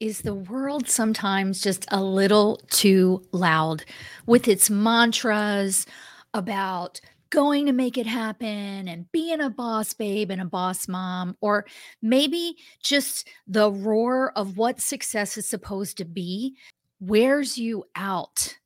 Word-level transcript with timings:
is 0.00 0.22
the 0.22 0.34
world 0.34 0.88
sometimes 0.88 1.60
just 1.60 1.84
a 1.90 2.02
little 2.02 2.60
too 2.70 3.22
loud 3.32 3.84
with 4.26 4.48
its 4.48 4.70
mantras 4.70 5.86
about 6.32 7.00
going 7.28 7.66
to 7.66 7.72
make 7.72 7.96
it 7.96 8.06
happen 8.06 8.88
and 8.88 9.10
being 9.12 9.40
a 9.40 9.50
boss 9.50 9.92
babe 9.92 10.30
and 10.30 10.40
a 10.40 10.46
boss 10.46 10.88
mom, 10.88 11.36
or 11.40 11.64
maybe 12.02 12.56
just 12.82 13.28
the 13.46 13.70
roar 13.70 14.32
of 14.36 14.56
what 14.56 14.80
success 14.80 15.36
is 15.36 15.46
supposed 15.46 15.96
to 15.96 16.04
be 16.04 16.56
wears 16.98 17.56
you 17.56 17.84
out. 17.94 18.58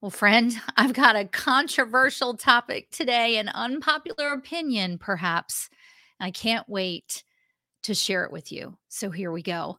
Well, 0.00 0.10
friend, 0.10 0.54
I've 0.76 0.92
got 0.92 1.16
a 1.16 1.24
controversial 1.24 2.36
topic 2.36 2.90
today, 2.90 3.38
an 3.38 3.48
unpopular 3.48 4.32
opinion, 4.32 4.98
perhaps. 4.98 5.68
I 6.20 6.30
can't 6.30 6.68
wait 6.68 7.24
to 7.82 7.94
share 7.94 8.24
it 8.24 8.30
with 8.30 8.52
you. 8.52 8.78
So 8.88 9.10
here 9.10 9.32
we 9.32 9.42
go. 9.42 9.78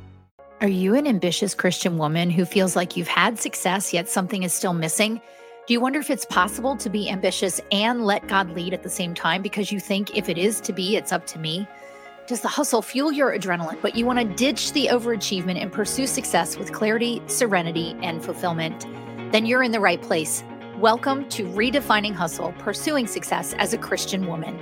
Are 0.61 0.67
you 0.67 0.93
an 0.93 1.07
ambitious 1.07 1.55
Christian 1.55 1.97
woman 1.97 2.29
who 2.29 2.45
feels 2.45 2.75
like 2.75 2.95
you've 2.95 3.07
had 3.07 3.39
success, 3.39 3.91
yet 3.91 4.07
something 4.07 4.43
is 4.43 4.53
still 4.53 4.73
missing? 4.73 5.19
Do 5.65 5.73
you 5.73 5.81
wonder 5.81 5.97
if 5.97 6.11
it's 6.11 6.23
possible 6.23 6.77
to 6.77 6.87
be 6.87 7.09
ambitious 7.09 7.59
and 7.71 8.05
let 8.05 8.27
God 8.27 8.51
lead 8.51 8.71
at 8.71 8.83
the 8.83 8.89
same 8.89 9.15
time 9.15 9.41
because 9.41 9.71
you 9.71 9.79
think 9.79 10.15
if 10.15 10.29
it 10.29 10.37
is 10.37 10.61
to 10.61 10.71
be, 10.71 10.97
it's 10.97 11.11
up 11.11 11.25
to 11.27 11.39
me? 11.39 11.67
Does 12.27 12.41
the 12.41 12.47
hustle 12.47 12.83
fuel 12.83 13.11
your 13.11 13.35
adrenaline, 13.35 13.81
but 13.81 13.95
you 13.95 14.05
want 14.05 14.19
to 14.19 14.35
ditch 14.35 14.71
the 14.73 14.89
overachievement 14.91 15.59
and 15.59 15.71
pursue 15.71 16.05
success 16.05 16.55
with 16.59 16.71
clarity, 16.71 17.23
serenity, 17.25 17.95
and 18.03 18.23
fulfillment? 18.23 18.85
Then 19.31 19.47
you're 19.47 19.63
in 19.63 19.71
the 19.71 19.79
right 19.79 19.99
place. 19.99 20.43
Welcome 20.77 21.27
to 21.29 21.45
Redefining 21.45 22.13
Hustle 22.13 22.53
Pursuing 22.59 23.07
Success 23.07 23.55
as 23.55 23.73
a 23.73 23.79
Christian 23.79 24.27
Woman. 24.27 24.59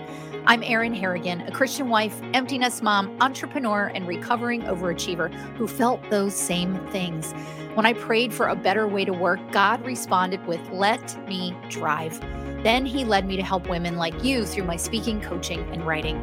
I'm 0.50 0.64
Erin 0.64 0.95
Harrigan, 0.95 1.42
a 1.42 1.52
Christian 1.52 1.89
wife, 1.89 2.19
emptiness 2.33 2.81
mom, 2.81 3.16
entrepreneur, 3.22 3.92
and 3.94 4.08
recovering 4.08 4.64
overachiever 4.64 5.31
who 5.58 5.67
felt 5.67 6.02
those 6.09 6.33
same 6.33 6.75
things. 6.88 7.33
When 7.75 7.86
I 7.86 7.94
prayed 7.94 8.33
for 8.33 8.47
a 8.47 8.56
better 8.56 8.88
way 8.88 9.06
to 9.06 9.14
work, 9.14 9.39
God 9.52 9.86
responded 9.86 10.44
with, 10.47 10.59
Let 10.72 11.23
me 11.28 11.56
drive. 11.69 12.19
Then 12.64 12.83
He 12.88 13.06
led 13.06 13.28
me 13.28 13.36
to 13.36 13.44
help 13.44 13.69
women 13.69 13.97
like 13.97 14.23
you 14.23 14.44
through 14.44 14.64
my 14.64 14.75
speaking, 14.75 15.22
coaching, 15.22 15.59
and 15.72 15.86
writing. 15.86 16.17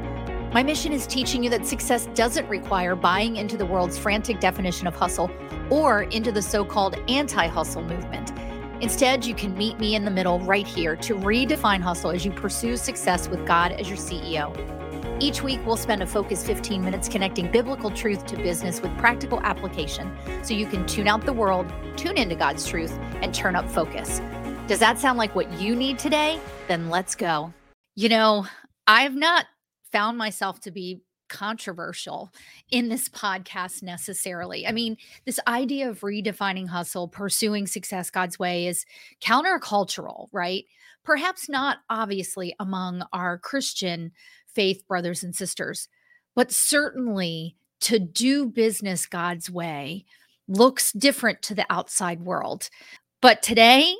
My 0.53 0.65
mission 0.65 0.91
is 0.91 1.07
teaching 1.07 1.45
you 1.45 1.51
that 1.51 1.65
success 1.65 2.09
doesn't 2.15 2.49
require 2.49 2.97
buying 2.97 3.37
into 3.37 3.57
the 3.57 3.67
world's 3.67 3.97
frantic 3.97 4.41
definition 4.41 4.89
of 4.89 4.97
hustle 4.97 5.31
or 5.71 6.03
into 6.03 6.33
the 6.33 6.43
so 6.43 6.65
called 6.65 6.97
anti 7.09 7.47
hustle 7.47 7.83
movement. 7.83 8.33
Instead, 8.81 9.25
you 9.25 9.35
can 9.35 9.57
meet 9.57 9.79
me 9.79 9.95
in 9.95 10.05
the 10.05 10.11
middle 10.11 10.39
right 10.41 10.67
here 10.67 10.97
to 10.97 11.15
redefine 11.15 11.81
hustle 11.81 12.11
as 12.11 12.25
you 12.25 12.31
pursue 12.31 12.77
success 12.77 13.29
with 13.29 13.47
God 13.47 13.73
as 13.73 13.89
your 13.89 13.97
CEO. 13.97 14.55
Each 15.19 15.43
week, 15.43 15.61
we'll 15.65 15.79
spend 15.79 16.03
a 16.03 16.07
focused 16.07 16.45
15 16.47 16.85
minutes 16.85 17.09
connecting 17.09 17.51
biblical 17.51 17.91
truth 17.91 18.27
to 18.27 18.37
business 18.37 18.83
with 18.83 18.97
practical 18.99 19.41
application 19.41 20.15
so 20.43 20.53
you 20.53 20.67
can 20.67 20.87
tune 20.87 21.09
out 21.09 21.25
the 21.25 21.33
world, 21.33 21.73
tune 21.97 22.19
into 22.19 22.35
God's 22.35 22.67
truth, 22.67 22.93
and 23.23 23.33
turn 23.33 23.57
up 23.57 23.67
focus. 23.71 24.21
Does 24.67 24.79
that 24.81 24.99
sound 24.99 25.17
like 25.17 25.35
what 25.35 25.51
you 25.59 25.75
need 25.75 25.99
today? 25.99 26.39
Then 26.69 26.91
let's 26.91 27.15
go. 27.15 27.55
You 27.95 28.11
know, 28.11 28.47
I've 28.87 29.17
not 29.17 29.47
found 29.91 30.19
myself 30.19 30.61
to 30.61 30.71
be 30.71 31.01
controversial 31.29 32.33
in 32.71 32.89
this 32.89 33.09
podcast 33.09 33.83
necessarily. 33.83 34.67
I 34.67 34.73
mean, 34.73 34.97
this 35.25 35.41
idea 35.47 35.89
of 35.89 36.01
redefining 36.01 36.69
hustle, 36.69 37.09
pursuing 37.09 37.67
success 37.67 38.11
God's 38.11 38.39
way 38.39 38.67
is 38.67 38.85
countercultural, 39.21 40.29
right? 40.33 40.65
Perhaps 41.05 41.49
not 41.49 41.79
obviously 41.89 42.55
among 42.59 43.05
our 43.13 43.39
Christian 43.39 44.13
faith 44.55 44.87
brothers 44.89 45.23
and 45.23 45.35
sisters, 45.35 45.89
but 46.35 46.51
certainly 46.51 47.57
to 47.81 47.99
do 47.99 48.47
business 48.47 49.07
God's 49.07 49.51
way 49.51 50.05
looks 50.49 50.93
different 50.93 51.43
to 51.43 51.55
the 51.55 51.67
outside 51.71 52.23
world. 52.23 52.71
But 53.21 53.43
today, 53.43 53.95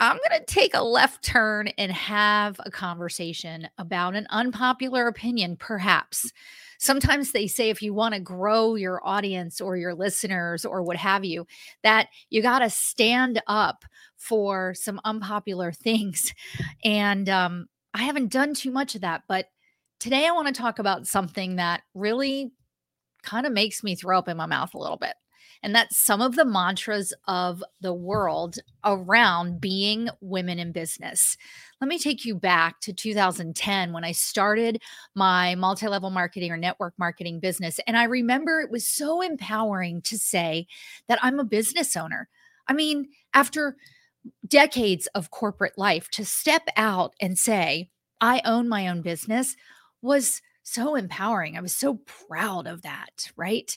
I'm 0.00 0.18
going 0.28 0.40
to 0.40 0.46
take 0.46 0.74
a 0.74 0.82
left 0.82 1.22
turn 1.22 1.68
and 1.78 1.92
have 1.92 2.60
a 2.64 2.70
conversation 2.70 3.68
about 3.78 4.16
an 4.16 4.26
unpopular 4.30 5.06
opinion, 5.06 5.56
perhaps 5.56 6.32
sometimes 6.78 7.32
they 7.32 7.46
say 7.46 7.70
if 7.70 7.82
you 7.82 7.94
want 7.94 8.14
to 8.14 8.20
grow 8.20 8.74
your 8.74 9.00
audience 9.06 9.60
or 9.60 9.76
your 9.76 9.94
listeners 9.94 10.64
or 10.64 10.82
what 10.82 10.96
have 10.96 11.24
you, 11.24 11.46
that 11.82 12.08
you 12.30 12.42
got 12.42 12.60
to 12.60 12.70
stand 12.70 13.42
up 13.46 13.84
for 14.16 14.74
some 14.74 15.00
unpopular 15.04 15.72
things. 15.72 16.32
And 16.84 17.28
um, 17.28 17.66
I 17.92 18.02
haven't 18.02 18.32
done 18.32 18.54
too 18.54 18.70
much 18.70 18.94
of 18.94 19.00
that, 19.02 19.22
but 19.28 19.46
today 20.00 20.26
I 20.26 20.32
want 20.32 20.48
to 20.48 20.60
talk 20.60 20.78
about 20.78 21.06
something 21.06 21.56
that 21.56 21.82
really 21.94 22.52
kind 23.22 23.46
of 23.46 23.52
makes 23.52 23.82
me 23.82 23.94
throw 23.94 24.18
up 24.18 24.28
in 24.28 24.36
my 24.36 24.46
mouth 24.46 24.74
a 24.74 24.78
little 24.78 24.98
bit 24.98 25.14
and 25.64 25.74
that's 25.74 25.96
some 25.96 26.20
of 26.20 26.36
the 26.36 26.44
mantras 26.44 27.14
of 27.26 27.64
the 27.80 27.94
world 27.94 28.58
around 28.84 29.62
being 29.62 30.10
women 30.20 30.58
in 30.58 30.72
business. 30.72 31.38
Let 31.80 31.88
me 31.88 31.98
take 31.98 32.26
you 32.26 32.34
back 32.34 32.80
to 32.82 32.92
2010 32.92 33.92
when 33.94 34.04
I 34.04 34.12
started 34.12 34.82
my 35.14 35.54
multi 35.54 35.88
level 35.88 36.10
marketing 36.10 36.52
or 36.52 36.58
network 36.58 36.92
marketing 36.98 37.40
business. 37.40 37.80
And 37.86 37.96
I 37.96 38.04
remember 38.04 38.60
it 38.60 38.70
was 38.70 38.86
so 38.86 39.22
empowering 39.22 40.02
to 40.02 40.18
say 40.18 40.66
that 41.08 41.18
I'm 41.22 41.40
a 41.40 41.44
business 41.44 41.96
owner. 41.96 42.28
I 42.68 42.74
mean, 42.74 43.08
after 43.32 43.76
decades 44.46 45.06
of 45.14 45.30
corporate 45.30 45.78
life, 45.78 46.10
to 46.10 46.26
step 46.26 46.68
out 46.76 47.14
and 47.22 47.38
say, 47.38 47.88
I 48.20 48.42
own 48.44 48.68
my 48.68 48.88
own 48.88 49.00
business 49.00 49.56
was 50.02 50.42
so 50.64 50.96
empowering. 50.96 51.56
I 51.56 51.60
was 51.60 51.76
so 51.76 52.00
proud 52.28 52.66
of 52.66 52.82
that, 52.82 53.30
right? 53.36 53.76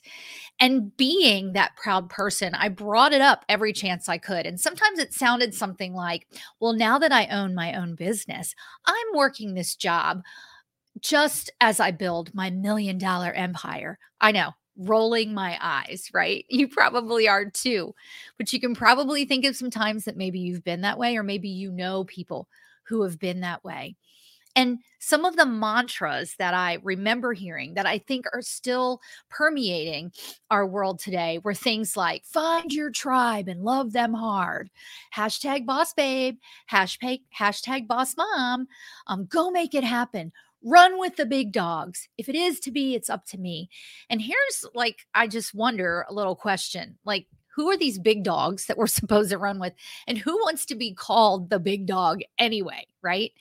And 0.60 0.96
being 0.98 1.54
that 1.54 1.76
proud 1.76 2.10
person, 2.10 2.56
I 2.56 2.70
brought 2.70 3.14
it 3.14 3.22
up 3.22 3.46
every 3.50 3.74
chance 3.74 4.10
I 4.10 4.18
could. 4.18 4.46
And 4.46 4.60
sometimes 4.60 4.98
it 4.98 5.14
sounded 5.14 5.54
something 5.54 5.94
like, 5.94 6.28
well, 6.60 6.74
now 6.74 6.98
that 6.98 7.12
I 7.12 7.28
own 7.28 7.54
my 7.54 7.74
own 7.74 7.96
business, 7.96 8.56
I'm 8.86 9.08
working 9.14 9.54
this 9.54 9.76
job 9.76 10.24
just 11.00 11.52
as 11.62 11.80
I 11.80 11.92
build 11.92 12.34
my 12.34 12.50
million 12.50 12.98
dollar 12.98 13.32
empire. 13.32 14.00
I 14.22 14.32
know, 14.32 14.52
rolling 14.78 15.34
my 15.34 15.58
eyes, 15.62 16.10
right? 16.14 16.46
You 16.50 16.68
probably 16.68 17.28
are 17.28 17.46
too. 17.50 17.94
But 18.38 18.52
you 18.54 18.60
can 18.60 18.74
probably 18.74 19.26
think 19.26 19.46
of 19.46 19.56
some 19.56 19.70
times 19.70 20.06
that 20.06 20.18
maybe 20.18 20.40
you've 20.40 20.64
been 20.64 20.82
that 20.82 20.98
way, 20.98 21.18
or 21.18 21.24
maybe 21.24 21.50
you 21.50 21.72
know 21.72 22.06
people 22.06 22.48
who 22.84 23.04
have 23.04 23.20
been 23.20 23.42
that 23.42 23.64
way. 23.64 23.96
And 24.58 24.80
some 24.98 25.24
of 25.24 25.36
the 25.36 25.46
mantras 25.46 26.34
that 26.40 26.56
I 26.56 26.80
remember 26.82 27.34
hearing 27.34 27.76
that 27.76 27.86
I 27.86 28.00
think 28.00 28.26
are 28.34 28.42
still 28.42 29.02
permeating 29.30 30.12
our 30.50 30.66
world 30.66 30.98
today 31.00 31.40
were 31.44 31.54
things 31.54 31.96
like 31.96 32.26
find 32.26 32.74
your 32.74 32.90
tribe 32.90 33.48
and 33.48 33.64
love 33.64 33.94
them 33.94 34.16
hard, 34.16 34.72
hashtag 35.16 35.68
boss 35.68 35.94
babe, 35.94 36.40
hashtag, 36.72 37.22
hashtag 37.40 37.88
boss 37.88 38.18
mom, 38.18 38.68
um, 39.06 39.28
go 39.28 39.52
make 39.52 39.76
it 39.76 39.84
happen, 39.84 40.32
run 40.64 40.98
with 41.00 41.18
the 41.18 41.28
big 41.28 41.52
dogs. 41.52 42.10
If 42.18 42.28
it 42.28 42.36
is 42.36 42.60
to 42.62 42.72
be, 42.72 42.96
it's 42.96 43.12
up 43.12 43.28
to 43.28 43.38
me. 43.38 43.70
And 44.10 44.20
here's 44.24 44.66
like, 44.74 45.06
I 45.14 45.28
just 45.28 45.54
wonder 45.54 46.04
a 46.10 46.14
little 46.16 46.36
question 46.36 46.98
like, 47.06 47.28
who 47.56 47.70
are 47.70 47.78
these 47.78 48.00
big 48.00 48.24
dogs 48.24 48.66
that 48.66 48.78
we're 48.78 48.88
supposed 48.88 49.30
to 49.30 49.38
run 49.38 49.60
with? 49.60 49.74
And 50.08 50.18
who 50.18 50.36
wants 50.38 50.66
to 50.66 50.76
be 50.76 50.96
called 50.96 51.52
the 51.52 51.60
big 51.60 51.86
dog 51.86 52.22
anyway? 52.40 52.88
Right. 53.04 53.34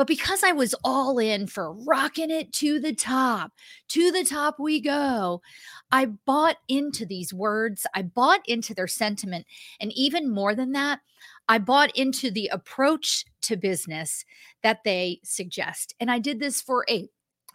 But 0.00 0.06
because 0.06 0.42
I 0.42 0.52
was 0.52 0.74
all 0.82 1.18
in 1.18 1.46
for 1.46 1.74
rocking 1.74 2.30
it 2.30 2.54
to 2.54 2.80
the 2.80 2.94
top, 2.94 3.52
to 3.88 4.10
the 4.10 4.24
top 4.24 4.58
we 4.58 4.80
go, 4.80 5.42
I 5.92 6.06
bought 6.06 6.56
into 6.68 7.04
these 7.04 7.34
words. 7.34 7.86
I 7.94 8.00
bought 8.00 8.40
into 8.48 8.72
their 8.72 8.86
sentiment. 8.86 9.44
And 9.78 9.92
even 9.92 10.32
more 10.32 10.54
than 10.54 10.72
that, 10.72 11.00
I 11.50 11.58
bought 11.58 11.94
into 11.94 12.30
the 12.30 12.48
approach 12.50 13.26
to 13.42 13.58
business 13.58 14.24
that 14.62 14.84
they 14.86 15.20
suggest. 15.22 15.94
And 16.00 16.10
I 16.10 16.18
did 16.18 16.40
this 16.40 16.62
for 16.62 16.86
a 16.88 17.06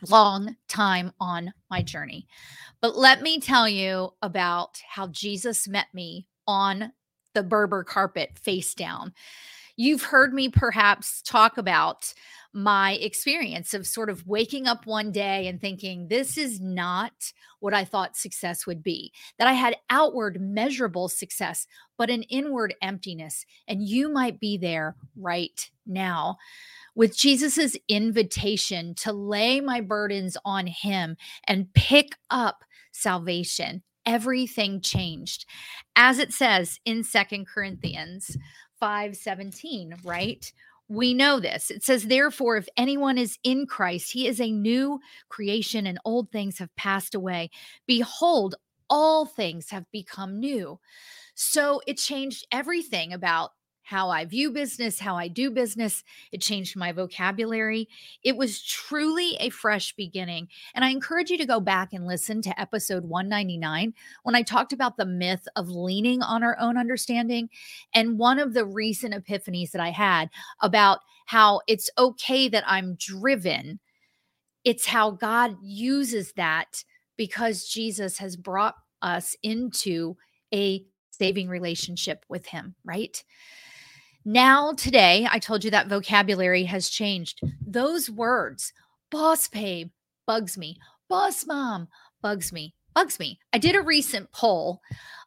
long 0.08 0.56
time 0.68 1.14
on 1.20 1.52
my 1.72 1.82
journey. 1.82 2.28
But 2.80 2.96
let 2.96 3.24
me 3.24 3.40
tell 3.40 3.68
you 3.68 4.12
about 4.22 4.80
how 4.88 5.08
Jesus 5.08 5.68
met 5.68 5.88
me 5.96 6.28
on 6.46 6.92
the 7.34 7.42
Berber 7.42 7.84
carpet 7.84 8.38
face 8.38 8.76
down. 8.76 9.14
You've 9.78 10.04
heard 10.04 10.34
me 10.34 10.50
perhaps 10.50 11.22
talk 11.22 11.58
about 11.58 12.14
my 12.54 12.94
experience 12.94 13.74
of 13.74 13.86
sort 13.86 14.10
of 14.10 14.26
waking 14.26 14.66
up 14.66 14.86
one 14.86 15.12
day 15.12 15.48
and 15.48 15.60
thinking, 15.60 16.08
this 16.08 16.38
is 16.38 16.62
not 16.62 17.12
what 17.60 17.74
I 17.74 17.84
thought 17.84 18.16
success 18.16 18.66
would 18.66 18.82
be. 18.82 19.12
That 19.38 19.50
I 19.50 19.54
had 19.54 19.76
outward 19.90 20.40
measurable 20.40 21.10
success, 21.10 21.68
but 21.98 22.10
an 22.10 22.24
inward 22.24 22.74
emptiness. 22.82 23.46
And 23.68 23.84
you 23.84 24.08
might 24.08 24.40
be 24.40 24.58
there 24.58 24.96
right 25.18 25.70
now 25.86 26.38
with 26.96 27.18
Jesus's 27.18 27.76
invitation 27.90 28.96
to 28.96 29.12
lay 29.12 29.60
my 29.60 29.82
burdens 29.82 30.38
on 30.46 30.66
him 30.66 31.18
and 31.46 31.74
pick 31.74 32.16
up 32.30 32.64
salvation. 32.94 33.84
Everything 34.06 34.80
changed. 34.80 35.46
As 35.98 36.20
it 36.20 36.32
says 36.32 36.80
in 36.86 37.04
Second 37.04 37.48
Corinthians 37.48 38.38
5:17, 38.86 40.06
right? 40.06 40.52
we 40.88 41.14
know 41.14 41.40
this. 41.40 41.72
It 41.72 41.84
says, 41.84 42.04
Therefore, 42.04 42.58
if 42.58 42.68
anyone 42.78 43.18
is 43.18 43.38
in 43.44 43.66
Christ, 43.66 44.12
he 44.12 44.28
is 44.28 44.40
a 44.40 44.52
new 44.52 45.00
creation, 45.30 45.88
and 45.88 46.00
old 46.06 46.32
things 46.32 46.60
have 46.60 46.76
passed 46.76 47.16
away. 47.16 47.50
Behold, 47.88 48.56
all 48.90 49.26
things 49.26 49.70
have 49.72 49.90
become 49.92 50.40
new. 50.40 50.80
So 51.34 51.82
it 51.88 51.98
changed 51.98 52.46
everything 52.52 53.14
about 53.14 53.52
how 53.86 54.10
I 54.10 54.26
view 54.26 54.52
business, 54.52 55.00
how 55.00 55.16
I 55.16 55.28
do 55.28 55.52
business. 55.52 56.04
It 56.32 56.42
changed 56.42 56.76
my 56.76 56.92
vocabulary. 56.92 57.88
It 58.24 58.36
was 58.36 58.62
truly 58.62 59.38
a 59.40 59.50
fresh 59.50 59.94
beginning. 59.94 60.50
And 60.74 60.84
I 60.84 60.90
encourage 60.90 61.30
you 61.30 61.38
to 61.38 61.46
go 61.46 61.60
back 61.60 61.94
and 61.94 62.08
listen 62.08 62.42
to 62.42 62.60
episode 62.60 63.06
199 63.06 63.94
when 64.24 64.36
I 64.36 64.42
talked 64.42 64.74
about 64.74 64.98
the 64.98 65.06
myth 65.06 65.48
of 65.56 65.70
leaning 65.70 66.24
on 66.24 66.44
our 66.44 66.58
own 66.60 66.78
understanding. 66.78 67.50
And 67.94 68.18
one 68.18 68.40
of 68.40 68.56
the 68.56 68.66
recent 68.66 69.14
epiphanies 69.14 69.72
that 69.72 69.82
I 69.82 69.92
had 69.92 70.32
about 70.62 71.00
how 71.28 71.62
it's 71.68 71.90
okay 71.98 72.48
that 72.50 72.64
I'm 72.66 72.96
driven, 72.96 73.80
it's 74.64 74.88
how 74.88 75.12
God 75.12 75.56
uses 75.62 76.34
that 76.34 76.84
because 77.18 77.68
Jesus 77.68 78.18
has 78.18 78.36
brought 78.36 78.76
us 79.04 79.36
into 79.44 80.18
a 80.52 80.84
saving 81.12 81.48
relationship 81.48 82.26
with 82.30 82.46
Him, 82.48 82.76
right? 82.84 83.24
Now, 84.28 84.74
today, 84.74 85.28
I 85.30 85.38
told 85.38 85.64
you 85.64 85.70
that 85.70 85.88
vocabulary 85.88 86.64
has 86.64 86.90
changed. 86.90 87.42
Those 87.66 88.10
words, 88.10 88.74
boss 89.12 89.48
babe, 89.48 89.92
bugs 90.26 90.58
me. 90.58 90.78
Boss 91.08 91.46
mom, 91.46 91.88
bugs 92.24 92.52
me, 92.52 92.74
bugs 92.96 93.20
me. 93.20 93.38
I 93.54 93.60
did 93.60 93.76
a 93.76 93.82
recent 93.82 94.32
poll 94.32 94.82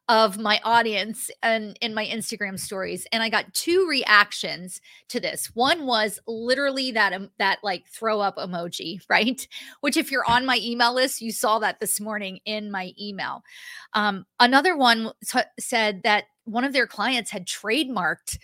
of 0.08 0.36
my 0.36 0.58
audience 0.64 1.30
and 1.44 1.78
in 1.80 1.94
my 1.94 2.06
Instagram 2.06 2.58
stories 2.58 3.06
and 3.12 3.22
I 3.22 3.28
got 3.28 3.52
two 3.54 3.86
reactions 3.88 4.80
to 5.10 5.20
this. 5.20 5.54
One 5.54 5.86
was 5.86 6.18
literally 6.26 6.90
that 6.92 7.12
um, 7.12 7.30
that 7.38 7.58
like 7.62 7.86
throw 7.86 8.20
up 8.20 8.36
emoji, 8.36 9.00
right? 9.08 9.46
Which 9.80 9.96
if 9.96 10.10
you're 10.10 10.28
on 10.28 10.44
my 10.44 10.58
email 10.60 10.92
list, 10.92 11.20
you 11.20 11.30
saw 11.30 11.60
that 11.60 11.78
this 11.78 12.00
morning 12.00 12.40
in 12.46 12.70
my 12.72 12.92
email. 13.00 13.44
Um, 13.92 14.26
another 14.40 14.76
one 14.76 15.12
t- 15.24 15.38
said 15.60 16.02
that 16.02 16.24
one 16.46 16.64
of 16.64 16.72
their 16.72 16.86
clients 16.88 17.30
had 17.30 17.46
trademarked 17.46 18.38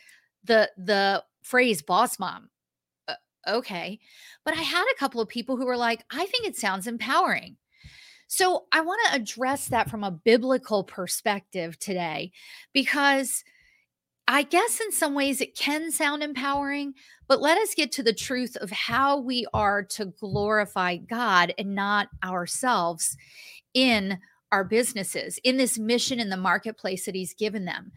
the 0.45 0.71
the 0.77 1.25
phrase 1.43 1.83
boss 1.83 2.19
mom. 2.19 2.51
Uh, 3.09 3.15
okay. 3.47 3.99
But 4.45 4.55
i 4.55 4.63
had 4.63 4.85
a 4.85 4.99
couple 4.99 5.21
of 5.21 5.29
people 5.29 5.57
who 5.57 5.67
were 5.67 5.77
like 5.77 6.05
i 6.11 6.27
think 6.27 6.47
it 6.47 6.57
sounds 6.57 6.87
empowering. 6.87 7.57
So 8.27 8.65
i 8.73 8.81
want 8.81 9.01
to 9.07 9.17
address 9.17 9.69
that 9.69 9.91
from 9.91 10.05
a 10.05 10.11
biblical 10.11 10.85
perspective 10.85 11.79
today 11.79 12.33
because 12.73 13.45
i 14.27 14.43
guess 14.43 14.81
in 14.81 14.91
some 14.91 15.15
ways 15.15 15.41
it 15.41 15.57
can 15.57 15.91
sound 15.91 16.23
empowering 16.23 16.95
but 17.27 17.41
let 17.41 17.59
us 17.59 17.75
get 17.75 17.93
to 17.93 18.03
the 18.03 18.15
truth 18.15 18.57
of 18.57 18.71
how 18.71 19.19
we 19.19 19.47
are 19.53 19.83
to 19.83 20.07
glorify 20.07 20.97
god 20.97 21.53
and 21.59 21.75
not 21.75 22.09
ourselves 22.25 23.17
in 23.75 24.19
our 24.51 24.65
businesses 24.65 25.39
in 25.45 25.57
this 25.59 25.79
mission 25.79 26.19
in 26.19 26.31
the 26.31 26.37
marketplace 26.37 27.05
that 27.05 27.15
he's 27.15 27.35
given 27.35 27.67
them 27.67 27.93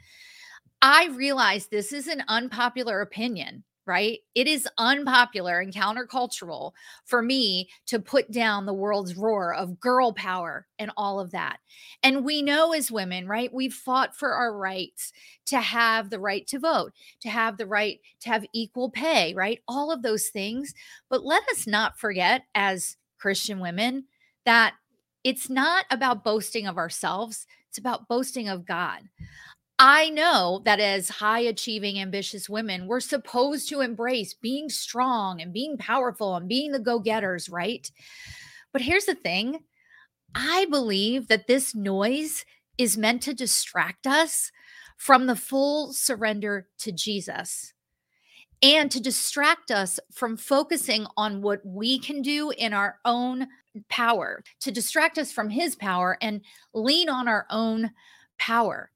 I 0.81 1.07
realize 1.07 1.68
this 1.68 1.91
is 1.91 2.07
an 2.07 2.24
unpopular 2.27 3.01
opinion, 3.01 3.63
right? 3.88 4.19
It 4.35 4.47
is 4.47 4.68
unpopular 4.77 5.59
and 5.59 5.74
countercultural 5.74 6.74
for 7.06 7.21
me 7.21 7.69
to 7.88 8.00
put 8.00 8.29
down 8.31 8.65
the 8.65 8.74
world's 8.74 9.15
roar 9.15 9.53
of 9.56 9.79
girl 9.79 10.12
power 10.13 10.68
and 10.77 10.91
all 10.97 11.19
of 11.19 11.31
that. 11.31 11.57
And 12.03 12.25
we 12.25 12.41
know 12.41 12.74
as 12.74 12.91
women, 12.91 13.27
right? 13.27 13.51
We've 13.51 13.74
fought 13.74 14.15
for 14.15 14.33
our 14.33 14.56
rights 14.56 15.13
to 15.47 15.59
have 15.62 16.09
the 16.09 16.19
right 16.19 16.45
to 16.47 16.59
vote, 16.59 16.91
to 17.21 17.29
have 17.29 17.57
the 17.57 17.65
right 17.65 18.00
to 18.19 18.29
have 18.29 18.45
equal 18.53 18.91
pay, 18.91 19.33
right? 19.33 19.62
All 19.68 19.91
of 19.91 20.03
those 20.03 20.27
things. 20.27 20.74
But 21.09 21.25
let 21.25 21.44
us 21.50 21.65
not 21.65 21.97
forget, 21.97 22.44
as 22.53 22.97
Christian 23.18 23.59
women, 23.59 24.06
that 24.45 24.75
it's 25.24 25.50
not 25.50 25.85
about 25.89 26.24
boasting 26.24 26.68
of 26.68 26.77
ourselves, 26.77 27.47
it's 27.69 27.77
about 27.77 28.07
boasting 28.07 28.47
of 28.47 28.65
God. 28.65 29.00
I 29.79 30.09
know 30.09 30.62
that 30.65 30.79
as 30.79 31.07
high 31.09 31.41
achieving, 31.41 32.00
ambitious 32.00 32.50
women, 32.50 32.88
we're 32.88 33.00
supposed 33.00 33.69
to 33.69 33.81
embrace 33.81 34.33
being 34.33 34.69
strong 34.69 35.39
and 35.39 35.53
being 35.53 35.77
powerful 35.77 36.35
and 36.35 36.47
being 36.47 36.71
the 36.71 36.79
go 36.79 37.00
getters, 37.00 37.47
right? 37.47 37.89
But 38.74 38.81
here's 38.81 39.06
the 39.06 39.13
thing 39.13 39.59
I 40.33 40.65
believe 40.69 41.27
that 41.27 41.47
this 41.47 41.75
noise 41.75 42.44
is 42.79 42.97
meant 42.97 43.21
to 43.24 43.35
distract 43.35 44.07
us 44.07 44.51
from 44.97 45.27
the 45.27 45.35
full 45.35 45.94
surrender 45.94 46.68
to 46.79 46.91
Jesus 46.91 47.74
and 48.63 48.89
to 48.89 49.00
distract 49.00 49.69
us 49.69 50.00
from 50.12 50.38
focusing 50.38 51.06
on 51.15 51.44
what 51.44 51.63
we 51.63 52.00
can 52.00 52.24
do 52.24 52.50
in 52.50 52.74
our 52.74 52.97
own 53.06 53.47
power, 53.89 54.44
to 54.62 54.71
distract 54.71 55.19
us 55.19 55.31
from 55.31 55.51
his 55.51 55.75
power 55.75 56.18
and 56.19 56.41
lean 56.74 57.09
on 57.09 57.27
our 57.27 57.45
own 57.51 57.91
power 58.39 58.89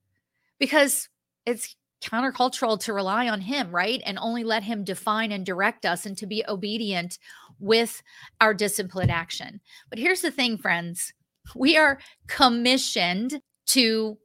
because 0.61 1.09
it's 1.47 1.75
countercultural 2.03 2.79
to 2.79 2.93
rely 2.93 3.27
on 3.27 3.41
him, 3.41 3.71
right? 3.71 4.01
And 4.05 4.17
only 4.19 4.43
let 4.43 4.63
him 4.63 4.83
define 4.83 5.31
and 5.31 5.43
direct 5.43 5.85
us 5.85 6.05
and 6.05 6.15
to 6.19 6.27
be 6.27 6.45
obedient 6.47 7.17
with 7.59 8.01
our 8.39 8.53
disciplined 8.53 9.11
action. 9.11 9.59
But 9.89 9.97
here's 9.99 10.21
the 10.21 10.31
thing, 10.31 10.57
friends 10.57 11.13
we 11.55 11.75
are 11.75 11.99
commissioned 12.27 13.41
to 13.65 14.17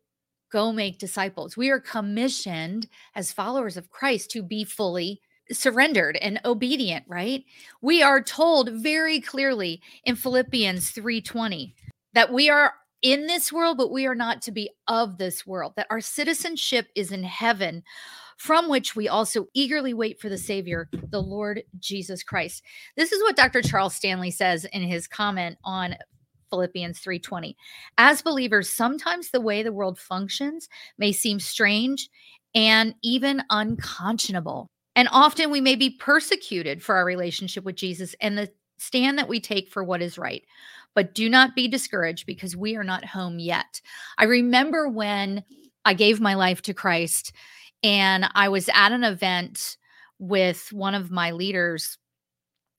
go 0.53 0.73
make 0.73 0.99
disciples. 0.99 1.57
We 1.57 1.71
are 1.71 1.81
commissioned 1.81 2.87
as 3.15 3.33
followers 3.33 3.79
of 3.79 3.91
Christ 3.91 4.31
to 4.33 4.43
be 4.43 4.65
fully 4.65 5.23
surrendered 5.51 6.17
and 6.17 6.39
obedient, 6.45 7.07
right? 7.09 7.45
We 7.81 8.03
are 8.03 8.23
told 8.23 8.71
very 8.71 9.21
clearly 9.21 9.81
in 10.05 10.17
Philippians 10.17 10.91
3:20 10.91 11.75
that 12.13 12.31
we 12.31 12.51
are 12.51 12.75
in 13.03 13.27
this 13.27 13.53
world, 13.53 13.77
but 13.77 13.93
we 13.93 14.07
are 14.07 14.15
not 14.15 14.43
to 14.43 14.53
be 14.53 14.71
of 14.89 15.19
this 15.19 15.47
world, 15.47 15.75
that 15.77 15.87
our 15.91 16.01
citizenship 16.01 16.89
is 16.95 17.13
in 17.13 17.23
heaven, 17.23 17.83
from 18.37 18.69
which 18.69 18.95
we 18.95 19.09
also 19.09 19.47
eagerly 19.55 19.95
wait 19.95 20.21
for 20.21 20.29
the 20.29 20.39
Savior, 20.39 20.89
the 21.11 21.23
Lord 21.23 21.63
Jesus 21.79 22.23
Christ. 22.23 22.63
This 22.97 23.13
is 23.13 23.23
what 23.23 23.37
Dr. 23.37 23.63
Charles 23.63 23.95
Stanley 23.95 24.31
says 24.31 24.65
in 24.67 24.83
his 24.83 25.07
comment 25.09 25.57
on 25.65 25.97
Philippians 26.51 27.01
3:20. 27.01 27.57
As 27.99 28.23
believers, 28.23 28.71
sometimes 28.71 29.31
the 29.31 29.41
way 29.41 29.63
the 29.63 29.73
world 29.73 29.99
functions 29.99 30.69
may 30.99 31.13
seem 31.13 31.41
strange 31.41 32.09
and 32.55 32.95
even 33.03 33.43
unconscionable. 33.51 34.71
And 34.95 35.09
often 35.13 35.51
we 35.51 35.61
may 35.61 35.77
be 35.77 35.91
persecuted 35.91 36.83
for 36.83 36.95
our 36.97 37.05
relationship 37.05 37.65
with 37.65 37.77
Jesus 37.77 38.15
and 38.21 38.39
the 38.39 38.51
stand 38.79 39.19
that 39.19 39.29
we 39.29 39.41
take 39.41 39.69
for 39.71 39.85
what 39.85 40.03
is 40.03 40.19
right. 40.19 40.45
But 40.97 41.15
do 41.15 41.31
not 41.31 41.55
be 41.55 41.69
discouraged 41.69 42.27
because 42.27 42.57
we 42.57 42.75
are 42.75 42.83
not 42.83 43.05
home 43.05 43.39
yet. 43.39 43.81
I 44.19 44.25
remember 44.25 44.89
when 44.89 45.45
I 45.85 45.95
gave 45.95 46.21
my 46.21 46.35
life 46.35 46.61
to 46.63 46.75
Christ 46.75 47.33
and 47.85 48.29
I 48.35 48.49
was 48.49 48.69
at 48.75 48.91
an 48.91 49.05
event 49.05 49.77
with 50.19 50.73
one 50.73 50.95
of 50.95 51.13
my 51.13 51.31
leaders 51.31 51.99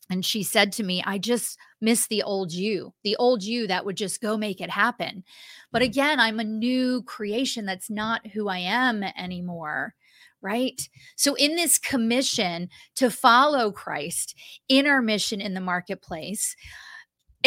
and 0.10 0.26
she 0.26 0.44
said 0.44 0.72
to 0.74 0.84
me, 0.84 1.04
I 1.06 1.18
just 1.18 1.58
miss 1.82 2.08
the 2.08 2.24
old 2.24 2.52
you, 2.52 2.94
the 3.04 3.16
old 3.18 3.44
you 3.44 3.68
that 3.68 3.86
would 3.86 3.98
just 3.98 4.22
go 4.22 4.38
make 4.38 4.62
it 4.62 4.70
happen. 4.70 5.24
But 5.72 5.82
again, 5.82 6.20
I'm 6.20 6.40
a 6.40 6.46
new 6.46 7.04
creation. 7.04 7.66
That's 7.66 7.90
not 7.90 8.26
who 8.28 8.48
I 8.48 8.60
am 8.60 9.04
anymore. 9.04 9.94
Right. 10.42 10.88
So, 11.16 11.34
in 11.34 11.56
this 11.56 11.80
commission 11.80 12.70
to 12.96 13.10
follow 13.10 13.72
Christ 13.72 14.36
in 14.70 14.86
our 14.86 15.02
mission 15.02 15.42
in 15.42 15.56
the 15.56 15.62
marketplace, 15.62 16.56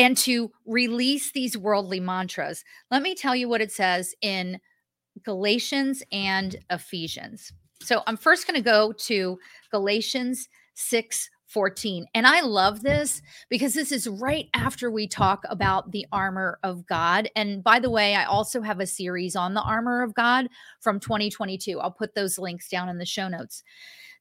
and 0.00 0.16
to 0.16 0.50
release 0.64 1.30
these 1.33 1.59
worldly 1.59 2.00
mantras. 2.00 2.64
Let 2.90 3.02
me 3.02 3.14
tell 3.14 3.37
you 3.37 3.50
what 3.50 3.61
it 3.61 3.71
says 3.71 4.14
in 4.23 4.59
Galatians 5.25 6.02
and 6.11 6.57
Ephesians. 6.71 7.52
So 7.83 8.02
I'm 8.07 8.16
first 8.16 8.47
going 8.47 8.54
to 8.54 8.62
go 8.62 8.92
to 8.92 9.38
Galatians 9.71 10.49
6 10.75 11.28
14. 11.49 12.07
And 12.14 12.28
I 12.28 12.42
love 12.42 12.80
this 12.80 13.21
because 13.50 13.75
this 13.75 13.90
is 13.90 14.09
right 14.09 14.49
after 14.54 14.88
we 14.88 15.09
talk 15.09 15.42
about 15.50 15.90
the 15.90 16.07
armor 16.12 16.61
of 16.62 16.87
God. 16.87 17.28
And 17.35 17.62
by 17.62 17.80
the 17.80 17.90
way, 17.90 18.14
I 18.14 18.25
also 18.25 18.62
have 18.62 18.78
a 18.78 18.87
series 18.87 19.35
on 19.35 19.52
the 19.52 19.61
armor 19.61 20.02
of 20.02 20.14
God 20.14 20.47
from 20.80 21.00
2022. 21.00 21.80
I'll 21.80 21.90
put 21.90 22.14
those 22.14 22.38
links 22.38 22.69
down 22.69 22.88
in 22.88 22.99
the 22.99 23.04
show 23.04 23.26
notes. 23.26 23.64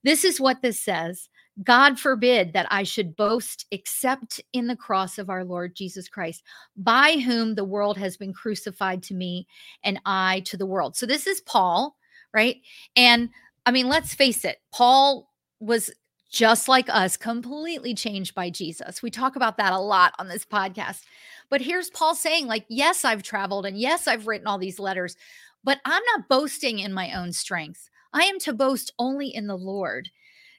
This 0.04 0.26
is 0.26 0.42
what 0.42 0.64
this 0.64 0.82
says 0.82 1.30
God 1.64 2.00
forbid 2.00 2.54
that 2.54 2.68
I 2.70 2.84
should 2.84 3.16
boast 3.16 3.66
except 3.72 4.40
in 4.54 4.68
the 4.68 4.76
cross 4.76 5.18
of 5.18 5.30
our 5.30 5.44
Lord 5.44 5.76
Jesus 5.76 6.08
Christ, 6.08 6.44
by 6.78 7.18
whom 7.18 7.56
the 7.56 7.66
world 7.66 7.98
has 7.98 8.16
been 8.16 8.34
crucified 8.34 9.04
to 9.04 9.14
me 9.14 9.48
and 9.84 10.00
I 10.06 10.42
to 10.46 10.58
the 10.58 10.66
world. 10.66 10.96
So 10.96 11.06
this 11.06 11.28
is 11.28 11.42
Paul, 11.42 11.96
right? 12.34 12.58
And 12.96 13.30
I 13.66 13.72
mean, 13.72 13.88
let's 13.88 14.14
face 14.14 14.46
it, 14.46 14.58
Paul 14.72 15.30
was 15.60 15.92
just 16.32 16.68
like 16.68 16.88
us, 16.90 17.18
completely 17.18 17.94
changed 17.94 18.36
by 18.36 18.50
Jesus. 18.50 19.02
We 19.02 19.10
talk 19.10 19.36
about 19.36 19.58
that 19.58 19.74
a 19.74 19.80
lot 19.80 20.14
on 20.20 20.28
this 20.28 20.46
podcast. 20.46 21.02
But 21.50 21.62
here's 21.62 21.90
Paul 21.90 22.16
saying, 22.16 22.46
like, 22.46 22.66
yes, 22.70 23.04
I've 23.04 23.24
traveled 23.24 23.66
and 23.66 23.78
yes, 23.78 24.08
I've 24.08 24.28
written 24.28 24.48
all 24.48 24.60
these 24.60 24.80
letters, 24.80 25.18
but 25.64 25.80
I'm 25.86 26.04
not 26.16 26.30
boasting 26.30 26.80
in 26.80 26.94
my 26.94 27.14
own 27.14 27.34
strength. 27.34 27.90
I 28.14 28.24
am 28.24 28.40
to 28.40 28.54
boast 28.54 28.94
only 29.00 29.28
in 29.28 29.48
the 29.48 29.58
Lord. 29.58 30.10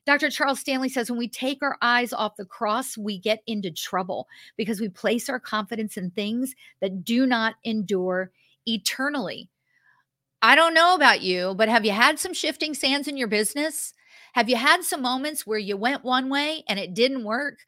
Dr. 0.06 0.30
Charles 0.30 0.60
Stanley 0.60 0.88
says 0.88 1.10
when 1.10 1.18
we 1.18 1.28
take 1.28 1.62
our 1.62 1.76
eyes 1.82 2.12
off 2.12 2.36
the 2.36 2.44
cross, 2.44 2.96
we 2.96 3.18
get 3.18 3.42
into 3.46 3.70
trouble 3.70 4.26
because 4.56 4.80
we 4.80 4.88
place 4.88 5.28
our 5.28 5.38
confidence 5.38 5.96
in 5.96 6.10
things 6.10 6.54
that 6.80 7.04
do 7.04 7.26
not 7.26 7.56
endure 7.64 8.32
eternally. 8.66 9.48
I 10.42 10.54
don't 10.54 10.74
know 10.74 10.94
about 10.94 11.20
you, 11.20 11.54
but 11.54 11.68
have 11.68 11.84
you 11.84 11.92
had 11.92 12.18
some 12.18 12.32
shifting 12.32 12.72
sands 12.72 13.08
in 13.08 13.16
your 13.16 13.28
business? 13.28 13.92
Have 14.32 14.48
you 14.48 14.56
had 14.56 14.84
some 14.84 15.02
moments 15.02 15.46
where 15.46 15.58
you 15.58 15.76
went 15.76 16.04
one 16.04 16.30
way 16.30 16.64
and 16.66 16.78
it 16.78 16.94
didn't 16.94 17.24
work? 17.24 17.58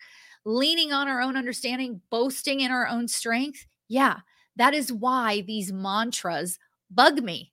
Leaning 0.44 0.92
on 0.92 1.06
our 1.06 1.20
own 1.20 1.36
understanding, 1.36 2.00
boasting 2.10 2.60
in 2.60 2.70
our 2.70 2.88
own 2.88 3.08
strength? 3.08 3.66
Yeah, 3.88 4.20
that 4.56 4.74
is 4.74 4.92
why 4.92 5.42
these 5.42 5.72
mantras 5.72 6.58
bug 6.90 7.22
me. 7.22 7.52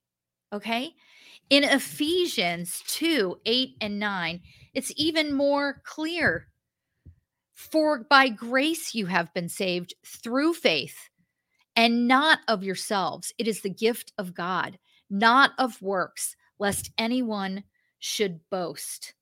Okay. 0.54 0.94
In 1.50 1.64
Ephesians 1.64 2.82
2 2.88 3.40
8 3.46 3.70
and 3.82 4.00
9, 4.00 4.42
it's 4.80 4.94
even 4.96 5.34
more 5.34 5.82
clear. 5.84 6.48
For 7.54 8.06
by 8.10 8.30
grace 8.30 8.96
you 8.96 9.08
have 9.08 9.34
been 9.34 9.50
saved 9.50 9.94
through 10.06 10.54
faith, 10.54 11.10
and 11.76 12.08
not 12.08 12.40
of 12.48 12.64
yourselves. 12.64 13.34
It 13.38 13.46
is 13.46 13.60
the 13.60 13.70
gift 13.70 14.14
of 14.18 14.34
God, 14.34 14.80
not 15.10 15.52
of 15.58 15.82
works, 15.82 16.38
lest 16.60 16.92
anyone 16.98 17.66
should 18.00 18.40
boast. 18.50 19.16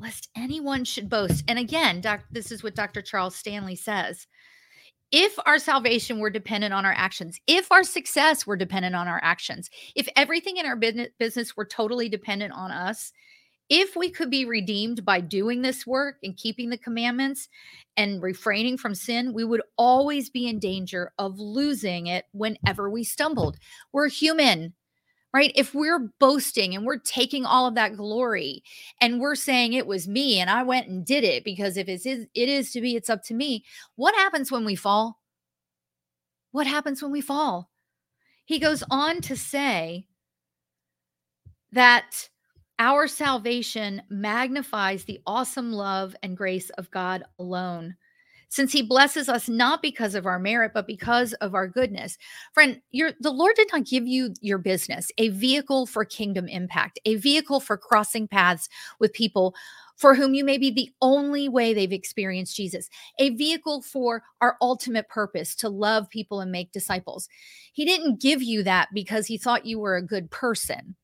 Lest 0.00 0.30
anyone 0.34 0.86
should 0.86 1.10
boast. 1.10 1.44
And 1.46 1.58
again, 1.58 2.00
doc, 2.00 2.22
this 2.30 2.50
is 2.50 2.62
what 2.62 2.74
Dr. 2.74 3.02
Charles 3.02 3.36
Stanley 3.36 3.76
says. 3.76 4.26
If 5.10 5.38
our 5.44 5.58
salvation 5.58 6.20
were 6.20 6.30
dependent 6.30 6.72
on 6.72 6.86
our 6.86 6.94
actions, 6.96 7.38
if 7.46 7.70
our 7.70 7.84
success 7.84 8.46
were 8.46 8.56
dependent 8.56 8.94
on 8.94 9.08
our 9.08 9.20
actions, 9.22 9.68
if 9.94 10.08
everything 10.16 10.56
in 10.56 10.64
our 10.64 10.80
business 11.18 11.54
were 11.54 11.66
totally 11.66 12.08
dependent 12.08 12.54
on 12.54 12.70
us, 12.70 13.12
if 13.74 13.96
we 13.96 14.10
could 14.10 14.28
be 14.28 14.44
redeemed 14.44 15.02
by 15.02 15.18
doing 15.18 15.62
this 15.62 15.86
work 15.86 16.18
and 16.22 16.36
keeping 16.36 16.68
the 16.68 16.76
commandments 16.76 17.48
and 17.96 18.22
refraining 18.22 18.76
from 18.76 18.94
sin, 18.94 19.32
we 19.32 19.44
would 19.44 19.62
always 19.78 20.28
be 20.28 20.46
in 20.46 20.58
danger 20.58 21.10
of 21.18 21.38
losing 21.38 22.06
it 22.06 22.26
whenever 22.32 22.90
we 22.90 23.02
stumbled. 23.02 23.56
We're 23.90 24.08
human 24.08 24.74
right? 25.34 25.52
If 25.54 25.74
we're 25.74 26.12
boasting 26.20 26.74
and 26.74 26.84
we're 26.84 26.98
taking 26.98 27.46
all 27.46 27.66
of 27.66 27.74
that 27.76 27.96
glory 27.96 28.62
and 29.00 29.18
we're 29.18 29.34
saying 29.34 29.72
it 29.72 29.86
was 29.86 30.06
me 30.06 30.38
and 30.38 30.50
I 30.50 30.62
went 30.62 30.88
and 30.88 31.06
did 31.06 31.24
it 31.24 31.42
because 31.42 31.78
if 31.78 31.88
it 31.88 32.04
is, 32.04 32.26
it 32.34 32.48
is 32.50 32.70
to 32.72 32.82
be, 32.82 32.96
it's 32.96 33.08
up 33.08 33.22
to 33.24 33.34
me. 33.34 33.64
What 33.96 34.14
happens 34.14 34.52
when 34.52 34.66
we 34.66 34.74
fall? 34.74 35.20
What 36.50 36.66
happens 36.66 37.02
when 37.02 37.12
we 37.12 37.22
fall? 37.22 37.70
He 38.44 38.58
goes 38.58 38.84
on 38.90 39.22
to 39.22 39.34
say 39.34 40.04
that 41.72 42.28
our 42.82 43.06
salvation 43.06 44.02
magnifies 44.10 45.04
the 45.04 45.20
awesome 45.24 45.70
love 45.70 46.16
and 46.24 46.36
grace 46.36 46.68
of 46.70 46.90
God 46.90 47.22
alone. 47.38 47.94
Since 48.48 48.72
he 48.72 48.82
blesses 48.82 49.28
us 49.28 49.48
not 49.48 49.82
because 49.82 50.16
of 50.16 50.26
our 50.26 50.40
merit 50.40 50.72
but 50.74 50.88
because 50.88 51.32
of 51.34 51.54
our 51.54 51.68
goodness. 51.68 52.18
Friend 52.52 52.82
your 52.90 53.12
the 53.20 53.30
lord 53.30 53.54
did 53.54 53.68
not 53.72 53.86
give 53.86 54.08
you 54.08 54.34
your 54.40 54.58
business 54.58 55.12
a 55.18 55.28
vehicle 55.28 55.86
for 55.86 56.04
kingdom 56.04 56.48
impact 56.48 56.98
a 57.04 57.14
vehicle 57.14 57.60
for 57.60 57.78
crossing 57.78 58.26
paths 58.26 58.68
with 58.98 59.12
people 59.12 59.54
for 59.96 60.16
whom 60.16 60.34
you 60.34 60.44
may 60.44 60.58
be 60.58 60.72
the 60.72 60.90
only 61.00 61.48
way 61.48 61.72
they've 61.72 61.92
experienced 61.92 62.56
Jesus, 62.56 62.90
a 63.20 63.30
vehicle 63.30 63.80
for 63.80 64.24
our 64.40 64.56
ultimate 64.60 65.08
purpose 65.08 65.54
to 65.54 65.68
love 65.68 66.10
people 66.10 66.40
and 66.40 66.50
make 66.50 66.72
disciples. 66.72 67.28
He 67.72 67.84
didn't 67.84 68.20
give 68.20 68.42
you 68.42 68.64
that 68.64 68.88
because 68.92 69.28
he 69.28 69.38
thought 69.38 69.66
you 69.66 69.78
were 69.78 69.94
a 69.94 70.02
good 70.02 70.32
person 70.32 70.96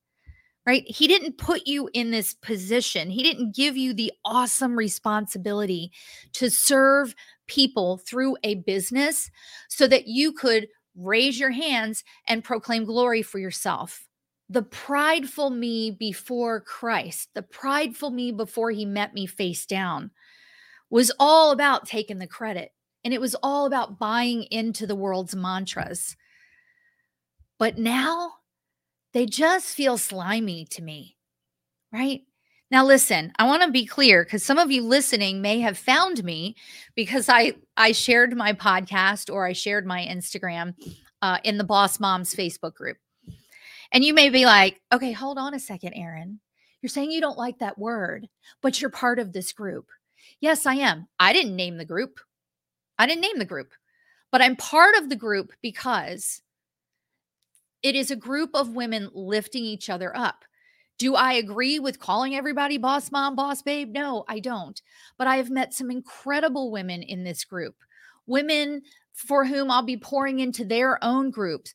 right? 0.68 0.84
He 0.86 1.08
didn't 1.08 1.38
put 1.38 1.66
you 1.66 1.88
in 1.94 2.10
this 2.10 2.34
position. 2.34 3.08
He 3.08 3.22
didn't 3.22 3.56
give 3.56 3.74
you 3.78 3.94
the 3.94 4.12
awesome 4.26 4.76
responsibility 4.76 5.90
to 6.34 6.50
serve 6.50 7.14
people 7.46 7.96
through 7.96 8.36
a 8.44 8.56
business 8.56 9.30
so 9.70 9.86
that 9.86 10.08
you 10.08 10.30
could 10.30 10.68
raise 10.94 11.40
your 11.40 11.52
hands 11.52 12.04
and 12.28 12.44
proclaim 12.44 12.84
glory 12.84 13.22
for 13.22 13.38
yourself. 13.38 14.06
The 14.50 14.60
prideful 14.60 15.48
me 15.48 15.90
before 15.90 16.60
Christ, 16.60 17.30
the 17.32 17.40
prideful 17.40 18.10
me 18.10 18.30
before 18.30 18.70
he 18.70 18.84
met 18.84 19.14
me 19.14 19.24
face 19.24 19.64
down, 19.64 20.10
was 20.90 21.10
all 21.18 21.50
about 21.50 21.86
taking 21.86 22.18
the 22.18 22.26
credit. 22.26 22.72
And 23.04 23.14
it 23.14 23.22
was 23.22 23.34
all 23.42 23.64
about 23.64 23.98
buying 23.98 24.42
into 24.50 24.86
the 24.86 24.94
world's 24.94 25.34
mantras. 25.34 26.14
But 27.58 27.78
now 27.78 28.32
they 29.12 29.26
just 29.26 29.74
feel 29.74 29.98
slimy 29.98 30.64
to 30.66 30.82
me, 30.82 31.16
right? 31.92 32.22
Now 32.70 32.84
listen, 32.84 33.32
I 33.38 33.46
want 33.46 33.62
to 33.62 33.70
be 33.70 33.86
clear 33.86 34.24
cuz 34.24 34.44
some 34.44 34.58
of 34.58 34.70
you 34.70 34.82
listening 34.82 35.40
may 35.40 35.60
have 35.60 35.78
found 35.78 36.22
me 36.22 36.54
because 36.94 37.28
I 37.28 37.54
I 37.76 37.92
shared 37.92 38.36
my 38.36 38.52
podcast 38.52 39.32
or 39.32 39.46
I 39.46 39.54
shared 39.54 39.86
my 39.86 40.04
Instagram 40.04 40.74
uh, 41.22 41.38
in 41.44 41.58
the 41.58 41.64
Boss 41.64 41.98
Moms 41.98 42.34
Facebook 42.34 42.74
group. 42.74 42.98
And 43.90 44.04
you 44.04 44.12
may 44.12 44.28
be 44.28 44.44
like, 44.44 44.82
"Okay, 44.92 45.12
hold 45.12 45.38
on 45.38 45.54
a 45.54 45.60
second, 45.60 45.94
Erin. 45.94 46.40
You're 46.82 46.90
saying 46.90 47.10
you 47.10 47.22
don't 47.22 47.38
like 47.38 47.58
that 47.58 47.78
word, 47.78 48.28
but 48.60 48.80
you're 48.80 48.90
part 48.90 49.18
of 49.18 49.32
this 49.32 49.52
group." 49.52 49.88
Yes, 50.40 50.66
I 50.66 50.74
am. 50.74 51.08
I 51.18 51.32
didn't 51.32 51.56
name 51.56 51.78
the 51.78 51.84
group. 51.84 52.20
I 52.98 53.06
didn't 53.06 53.22
name 53.22 53.38
the 53.38 53.44
group. 53.44 53.72
But 54.30 54.42
I'm 54.42 54.56
part 54.56 54.94
of 54.96 55.08
the 55.08 55.16
group 55.16 55.52
because 55.62 56.42
it 57.82 57.94
is 57.94 58.10
a 58.10 58.16
group 58.16 58.50
of 58.54 58.74
women 58.74 59.10
lifting 59.12 59.64
each 59.64 59.88
other 59.90 60.16
up. 60.16 60.44
Do 60.98 61.14
I 61.14 61.34
agree 61.34 61.78
with 61.78 62.00
calling 62.00 62.34
everybody 62.34 62.76
boss 62.76 63.12
mom, 63.12 63.36
boss 63.36 63.62
babe? 63.62 63.92
No, 63.92 64.24
I 64.28 64.40
don't. 64.40 64.80
But 65.16 65.28
I 65.28 65.36
have 65.36 65.50
met 65.50 65.72
some 65.72 65.90
incredible 65.90 66.72
women 66.72 67.02
in 67.02 67.22
this 67.22 67.44
group, 67.44 67.76
women 68.26 68.82
for 69.14 69.44
whom 69.44 69.70
I'll 69.70 69.82
be 69.82 69.96
pouring 69.96 70.40
into 70.40 70.64
their 70.64 71.02
own 71.02 71.30
groups, 71.30 71.72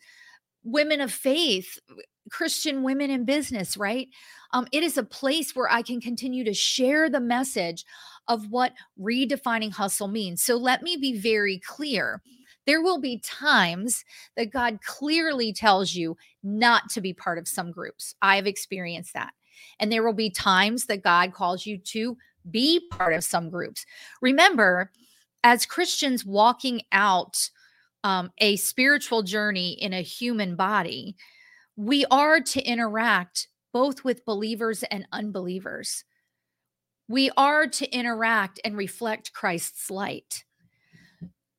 women 0.64 1.00
of 1.00 1.12
faith, 1.12 1.80
Christian 2.32 2.84
women 2.84 3.10
in 3.10 3.26
business, 3.26 3.78
right? 3.78 4.08
Um, 4.52 4.68
it 4.72 4.84
is 4.84 4.98
a 4.98 5.04
place 5.04 5.56
where 5.56 5.72
I 5.72 5.82
can 5.82 6.00
continue 6.00 6.44
to 6.44 6.54
share 6.54 7.10
the 7.10 7.20
message 7.20 7.86
of 8.28 8.50
what 8.50 8.74
redefining 9.00 9.72
hustle 9.72 10.08
means. 10.08 10.44
So 10.44 10.56
let 10.56 10.82
me 10.82 10.96
be 10.98 11.18
very 11.18 11.60
clear 11.60 12.22
there 12.66 12.82
will 12.82 13.00
be 13.00 13.20
times 13.20 14.06
that 14.36 14.52
God 14.52 14.80
clearly 14.86 15.54
tells 15.54 15.94
you 15.94 16.18
not 16.44 16.90
to 16.92 17.02
be 17.02 17.14
part 17.14 17.38
of 17.38 17.48
some 17.48 17.72
groups. 17.72 18.16
I 18.22 18.36
have 18.38 18.48
experienced 18.48 19.14
that. 19.14 19.34
And 19.80 19.92
there 19.92 20.04
will 20.04 20.14
be 20.14 20.30
times 20.30 20.86
that 20.86 21.04
God 21.04 21.34
calls 21.34 21.66
you 21.66 21.78
to 21.78 22.18
be 22.50 22.88
part 22.92 23.14
of 23.14 23.24
some 23.24 23.50
groups. 23.50 23.86
Remember, 24.22 24.92
as 25.44 25.66
Christians 25.66 26.26
walking 26.26 26.82
out 26.92 27.50
um, 28.04 28.32
a 28.40 28.56
spiritual 28.58 29.24
journey 29.24 29.74
in 29.74 29.94
a 29.94 30.02
human 30.02 30.56
body, 30.56 31.16
we 31.76 32.06
are 32.12 32.40
to 32.40 32.62
interact 32.62 33.48
both 33.72 34.04
with 34.04 34.26
believers 34.26 34.84
and 34.84 35.08
unbelievers. 35.12 36.04
We 37.08 37.32
are 37.36 37.68
to 37.68 37.90
interact 37.96 38.60
and 38.64 38.78
reflect 38.78 39.34
Christ's 39.34 39.90
light. 39.90 40.44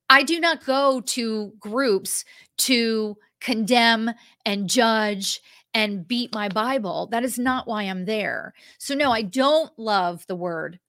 I 0.09 0.23
do 0.23 0.39
not 0.39 0.65
go 0.65 1.01
to 1.01 1.53
groups 1.59 2.25
to 2.59 3.17
condemn 3.41 4.11
and 4.45 4.69
judge 4.69 5.41
and 5.73 6.07
beat 6.07 6.33
my 6.33 6.47
Bible. 6.47 7.07
That 7.11 7.23
is 7.23 7.37
not 7.37 7.67
why 7.67 7.83
I'm 7.83 8.05
there. 8.05 8.53
So, 8.77 8.95
no, 8.95 9.11
I 9.11 9.23
don't 9.23 9.71
love 9.77 10.25
the 10.27 10.35
word 10.35 10.79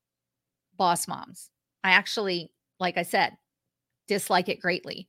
boss 0.77 1.09
moms. 1.09 1.51
I 1.83 1.91
actually, 1.91 2.53
like 2.79 2.97
I 2.97 3.03
said, 3.03 3.37
dislike 4.07 4.49
it 4.49 4.61
greatly. 4.61 5.09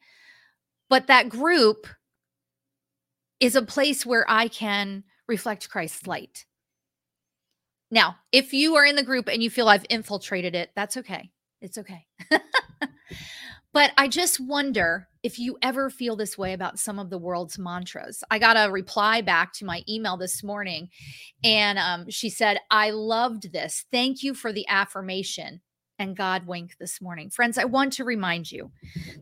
But 0.89 1.07
that 1.07 1.29
group 1.29 1.87
is 3.39 3.55
a 3.55 3.61
place 3.61 4.05
where 4.05 4.25
I 4.27 4.47
can 4.47 5.03
reflect 5.27 5.69
Christ's 5.69 6.07
light. 6.07 6.45
Now, 7.91 8.17
if 8.31 8.53
you 8.53 8.75
are 8.75 8.85
in 8.85 8.95
the 8.95 9.03
group 9.03 9.27
and 9.27 9.43
you 9.43 9.49
feel 9.49 9.69
I've 9.69 9.85
infiltrated 9.89 10.55
it, 10.55 10.71
that's 10.75 10.97
okay. 10.97 11.31
It's 11.61 11.77
okay. 11.77 12.05
But 13.77 13.91
I 13.95 14.07
just 14.07 14.39
wonder 14.39 15.07
if 15.21 15.37
you 15.37 15.55
ever 15.61 15.91
feel 15.91 16.15
this 16.15 16.35
way 16.35 16.53
about 16.53 16.79
some 16.79 16.97
of 16.97 17.11
the 17.11 17.19
world's 17.19 17.59
mantras. 17.59 18.23
I 18.31 18.39
got 18.39 18.57
a 18.57 18.71
reply 18.71 19.21
back 19.21 19.53
to 19.53 19.65
my 19.65 19.83
email 19.87 20.17
this 20.17 20.43
morning, 20.43 20.89
and 21.43 21.77
um, 21.77 22.09
she 22.09 22.31
said, 22.31 22.57
I 22.71 22.89
loved 22.89 23.53
this. 23.53 23.85
Thank 23.91 24.23
you 24.23 24.33
for 24.33 24.51
the 24.51 24.67
affirmation. 24.67 25.61
and 25.99 26.17
God 26.17 26.47
wink 26.47 26.77
this 26.79 26.99
morning. 27.01 27.29
Friends, 27.29 27.59
I 27.59 27.65
want 27.65 27.93
to 27.93 28.03
remind 28.03 28.51
you 28.51 28.71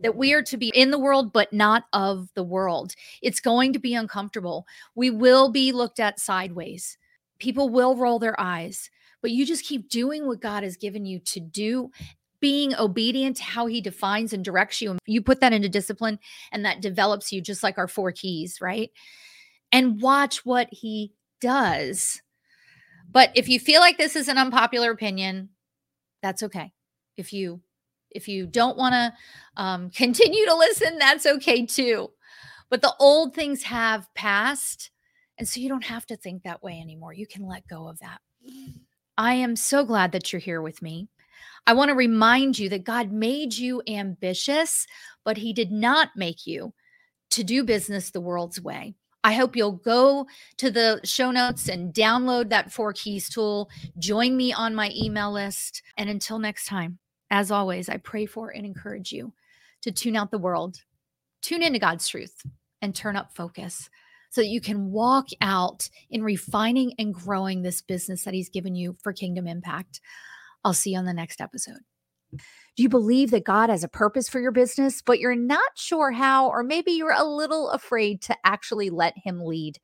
that 0.01 0.15
we 0.15 0.31
are 0.31 0.43
to 0.43 0.55
be 0.55 0.69
in 0.69 0.89
the 0.89 0.99
world, 0.99 1.33
but 1.33 1.51
not 1.51 1.83
of 1.91 2.29
the 2.33 2.43
world. 2.43 2.93
It's 3.21 3.41
going 3.41 3.73
to 3.73 3.79
be 3.79 3.93
uncomfortable. 3.93 4.65
We 4.95 5.09
will 5.09 5.49
be 5.49 5.73
looked 5.73 5.99
at 5.99 6.17
sideways. 6.19 6.97
People 7.39 7.67
will 7.67 7.97
roll 7.97 8.19
their 8.19 8.39
eyes, 8.39 8.89
but 9.21 9.31
you 9.31 9.45
just 9.45 9.65
keep 9.65 9.89
doing 9.89 10.27
what 10.27 10.39
God 10.39 10.63
has 10.63 10.77
given 10.77 11.05
you 11.05 11.19
to 11.19 11.41
do. 11.41 11.91
Being 12.45 12.75
obedient 12.75 13.37
to 13.37 13.43
how 13.43 13.65
he 13.65 13.81
defines 13.81 14.31
and 14.31 14.45
directs 14.45 14.79
you. 14.79 14.91
And 14.91 14.99
you 15.07 15.23
put 15.23 15.41
that 15.41 15.51
into 15.51 15.67
discipline, 15.67 16.19
and 16.51 16.63
that 16.63 16.79
develops 16.79 17.31
you 17.31 17.41
just 17.41 17.63
like 17.63 17.79
our 17.79 17.87
four 17.87 18.11
keys, 18.11 18.59
right? 18.61 18.91
And 19.71 19.99
watch 19.99 20.45
what 20.45 20.67
he 20.69 21.11
does. 21.41 22.21
But 23.09 23.31
if 23.33 23.49
you 23.49 23.59
feel 23.59 23.81
like 23.81 23.97
this 23.97 24.15
is 24.15 24.27
an 24.27 24.37
unpopular 24.37 24.91
opinion, 24.91 25.49
that's 26.21 26.43
okay. 26.43 26.71
If 27.17 27.33
you 27.33 27.61
if 28.11 28.27
you 28.27 28.45
don't 28.45 28.77
want 28.77 28.93
to 28.93 29.13
um, 29.57 29.89
continue 29.95 30.45
to 30.45 30.53
listen, 30.55 30.99
that's 30.99 31.25
okay 31.25 31.65
too. 31.65 32.11
But 32.69 32.83
the 32.83 32.93
old 32.99 33.33
things 33.33 33.63
have 33.63 34.07
passed, 34.13 34.91
and 35.39 35.49
so 35.49 35.59
you 35.59 35.67
don't 35.67 35.85
have 35.85 36.05
to 36.05 36.15
think 36.15 36.43
that 36.43 36.61
way 36.61 36.79
anymore. 36.79 37.11
You 37.11 37.25
can 37.25 37.47
let 37.47 37.67
go 37.67 37.87
of 37.87 37.97
that. 38.01 38.21
I 39.17 39.33
am 39.33 39.55
so 39.55 39.83
glad 39.83 40.11
that 40.11 40.31
you're 40.31 40.39
here 40.39 40.61
with 40.61 40.83
me. 40.83 41.09
I 41.67 41.73
want 41.73 41.89
to 41.89 41.95
remind 41.95 42.59
you 42.59 42.69
that 42.69 42.83
God 42.83 43.11
made 43.11 43.57
you 43.57 43.81
ambitious, 43.87 44.85
but 45.23 45.37
He 45.37 45.53
did 45.53 45.71
not 45.71 46.09
make 46.15 46.45
you 46.45 46.73
to 47.31 47.43
do 47.43 47.63
business 47.63 48.11
the 48.11 48.21
world's 48.21 48.61
way. 48.61 48.95
I 49.23 49.33
hope 49.33 49.55
you'll 49.55 49.71
go 49.71 50.27
to 50.57 50.69
the 50.69 51.01
show 51.03 51.31
notes 51.31 51.67
and 51.67 51.91
download 51.91 52.49
that 52.49 52.71
four 52.71 52.93
keys 52.93 53.27
tool. 53.27 53.71
Join 53.97 54.37
me 54.37 54.53
on 54.53 54.75
my 54.75 54.91
email 54.95 55.31
list. 55.31 55.81
And 55.97 56.11
until 56.11 56.37
next 56.37 56.67
time, 56.67 56.99
as 57.31 57.49
always, 57.49 57.89
I 57.89 57.97
pray 57.97 58.27
for 58.27 58.51
and 58.51 58.67
encourage 58.67 59.11
you 59.11 59.33
to 59.81 59.91
tune 59.91 60.15
out 60.15 60.29
the 60.29 60.37
world, 60.37 60.77
tune 61.41 61.63
into 61.63 61.79
God's 61.79 62.07
truth, 62.07 62.45
and 62.83 62.93
turn 62.93 63.15
up 63.15 63.35
focus 63.35 63.89
so 64.29 64.41
that 64.41 64.47
you 64.47 64.61
can 64.61 64.91
walk 64.91 65.29
out 65.41 65.89
in 66.11 66.23
refining 66.23 66.93
and 66.99 67.13
growing 67.13 67.63
this 67.63 67.81
business 67.81 68.23
that 68.25 68.33
He's 68.35 68.49
given 68.49 68.75
you 68.75 68.95
for 69.01 69.11
kingdom 69.11 69.47
impact. 69.47 70.01
I'll 70.65 70.73
see 70.73 70.91
you 70.91 70.97
on 70.99 71.05
the 71.05 71.13
next 71.13 71.39
episode. 71.39 71.79
Do 72.33 72.83
you 72.83 72.89
believe 72.89 73.31
that 73.31 73.45
God 73.45 73.69
has 73.69 73.85
a 73.85 73.87
purpose 73.87 74.27
for 74.27 74.41
your 74.41 74.51
business, 74.51 75.01
but 75.01 75.19
you're 75.19 75.35
not 75.35 75.77
sure 75.77 76.11
how, 76.11 76.49
or 76.49 76.63
maybe 76.63 76.91
you're 76.91 77.13
a 77.15 77.23
little 77.23 77.69
afraid 77.69 78.21
to 78.23 78.35
actually 78.43 78.89
let 78.89 79.13
Him 79.23 79.39
lead? 79.41 79.77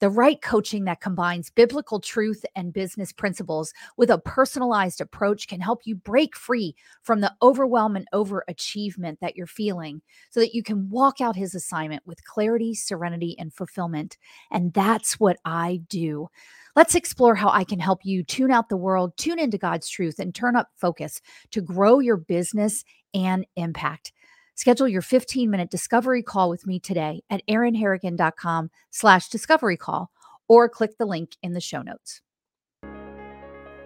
The 0.00 0.10
right 0.10 0.40
coaching 0.40 0.84
that 0.84 1.02
combines 1.02 1.50
biblical 1.50 2.00
truth 2.00 2.44
and 2.56 2.72
business 2.72 3.12
principles 3.12 3.74
with 3.98 4.10
a 4.10 4.18
personalized 4.18 5.02
approach 5.02 5.46
can 5.46 5.60
help 5.60 5.80
you 5.84 5.94
break 5.94 6.34
free 6.34 6.74
from 7.02 7.20
the 7.20 7.34
overwhelm 7.42 7.96
and 7.96 8.08
overachievement 8.14 9.18
that 9.20 9.36
you're 9.36 9.46
feeling 9.46 10.00
so 10.30 10.40
that 10.40 10.54
you 10.54 10.62
can 10.62 10.88
walk 10.88 11.20
out 11.20 11.36
his 11.36 11.54
assignment 11.54 12.06
with 12.06 12.24
clarity, 12.24 12.74
serenity, 12.74 13.36
and 13.38 13.52
fulfillment. 13.52 14.16
And 14.50 14.72
that's 14.72 15.20
what 15.20 15.36
I 15.44 15.82
do. 15.88 16.28
Let's 16.74 16.94
explore 16.94 17.34
how 17.34 17.50
I 17.50 17.64
can 17.64 17.78
help 17.78 18.00
you 18.02 18.24
tune 18.24 18.50
out 18.50 18.70
the 18.70 18.76
world, 18.76 19.16
tune 19.18 19.38
into 19.38 19.58
God's 19.58 19.88
truth, 19.88 20.18
and 20.18 20.34
turn 20.34 20.56
up 20.56 20.70
focus 20.76 21.20
to 21.50 21.60
grow 21.60 21.98
your 21.98 22.16
business 22.16 22.84
and 23.12 23.46
impact. 23.56 24.12
Schedule 24.60 24.88
your 24.88 25.00
15 25.00 25.48
minute 25.48 25.70
discovery 25.70 26.22
call 26.22 26.50
with 26.50 26.66
me 26.66 26.78
today 26.78 27.22
at 27.30 27.40
erinharrigan.com 27.48 28.70
slash 28.90 29.30
discovery 29.30 29.78
call 29.78 30.10
or 30.50 30.68
click 30.68 30.98
the 30.98 31.06
link 31.06 31.34
in 31.42 31.54
the 31.54 31.62
show 31.62 31.80
notes. 31.80 32.20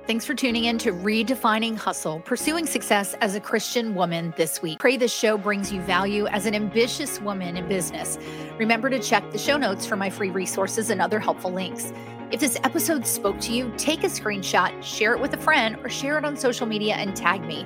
Thanks 0.08 0.24
for 0.24 0.34
tuning 0.34 0.64
in 0.64 0.78
to 0.78 0.90
Redefining 0.90 1.76
Hustle, 1.76 2.18
pursuing 2.24 2.66
success 2.66 3.14
as 3.20 3.36
a 3.36 3.40
Christian 3.40 3.94
woman 3.94 4.34
this 4.36 4.62
week. 4.62 4.80
Pray 4.80 4.96
this 4.96 5.14
show 5.14 5.38
brings 5.38 5.72
you 5.72 5.80
value 5.82 6.26
as 6.26 6.44
an 6.44 6.56
ambitious 6.56 7.20
woman 7.20 7.56
in 7.56 7.68
business. 7.68 8.18
Remember 8.58 8.90
to 8.90 8.98
check 8.98 9.30
the 9.30 9.38
show 9.38 9.56
notes 9.56 9.86
for 9.86 9.94
my 9.94 10.10
free 10.10 10.30
resources 10.30 10.90
and 10.90 11.00
other 11.00 11.20
helpful 11.20 11.52
links. 11.52 11.92
If 12.32 12.40
this 12.40 12.58
episode 12.64 13.06
spoke 13.06 13.38
to 13.42 13.52
you, 13.52 13.72
take 13.76 14.02
a 14.02 14.08
screenshot, 14.08 14.82
share 14.82 15.14
it 15.14 15.20
with 15.20 15.34
a 15.34 15.38
friend, 15.38 15.76
or 15.84 15.88
share 15.88 16.18
it 16.18 16.24
on 16.24 16.36
social 16.36 16.66
media 16.66 16.96
and 16.96 17.14
tag 17.14 17.42
me. 17.42 17.64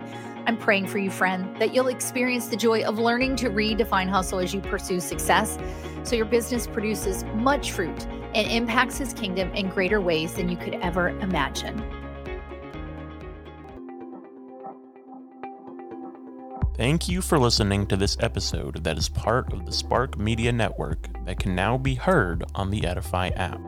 I'm 0.48 0.56
praying 0.56 0.86
for 0.86 0.96
you, 0.96 1.10
friend, 1.10 1.54
that 1.60 1.74
you'll 1.74 1.88
experience 1.88 2.46
the 2.46 2.56
joy 2.56 2.82
of 2.82 2.98
learning 2.98 3.36
to 3.36 3.50
redefine 3.50 4.08
hustle 4.08 4.38
as 4.38 4.54
you 4.54 4.62
pursue 4.62 4.98
success 4.98 5.58
so 6.04 6.16
your 6.16 6.24
business 6.24 6.66
produces 6.66 7.22
much 7.34 7.72
fruit 7.72 8.06
and 8.34 8.50
impacts 8.50 8.96
his 8.96 9.12
kingdom 9.12 9.52
in 9.52 9.68
greater 9.68 10.00
ways 10.00 10.32
than 10.32 10.48
you 10.48 10.56
could 10.56 10.76
ever 10.76 11.10
imagine. 11.18 11.76
Thank 16.76 17.10
you 17.10 17.20
for 17.20 17.38
listening 17.38 17.86
to 17.88 17.98
this 17.98 18.16
episode 18.20 18.84
that 18.84 18.96
is 18.96 19.10
part 19.10 19.52
of 19.52 19.66
the 19.66 19.72
Spark 19.72 20.16
Media 20.16 20.50
Network 20.50 21.08
that 21.26 21.38
can 21.38 21.54
now 21.54 21.76
be 21.76 21.94
heard 21.94 22.42
on 22.54 22.70
the 22.70 22.86
Edify 22.86 23.28
app. 23.36 23.60